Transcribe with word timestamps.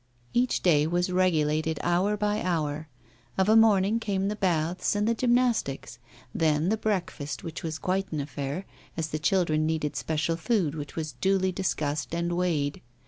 Each 0.33 0.63
day 0.63 0.87
was 0.87 1.11
regulated 1.11 1.79
hour 1.83 2.17
by 2.17 2.41
hour. 2.41 2.87
Of 3.37 3.47
a 3.47 3.55
morning 3.55 3.99
came 3.99 4.29
the 4.29 4.35
baths 4.35 4.95
and 4.95 5.07
the 5.07 5.13
gymnastics; 5.13 5.99
then 6.33 6.69
the 6.69 6.75
breakfast, 6.77 7.43
which 7.43 7.61
was 7.61 7.77
quite 7.77 8.11
an 8.11 8.19
affair, 8.19 8.65
as 8.97 9.09
the 9.09 9.19
children 9.19 9.67
needed 9.67 9.95
special 9.95 10.37
food, 10.37 10.73
which 10.73 10.95
was 10.95 11.11
duly 11.11 11.51
discussed 11.51 12.15
and 12.15 12.33
weighed. 12.35 12.81